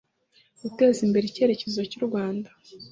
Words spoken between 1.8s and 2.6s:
cy u rwanda